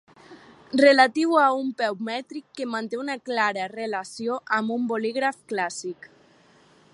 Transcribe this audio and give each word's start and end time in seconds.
Relatiu 0.83 1.35
a 1.41 1.43
un 1.57 1.67
peu 1.81 1.97
mètric 2.07 2.47
que 2.59 2.67
manté 2.77 2.99
una 3.03 3.19
clara 3.31 3.67
relació 3.75 4.39
amb 4.61 4.75
un 4.79 4.89
bolígraf 4.95 5.39
clàssic. 5.53 6.11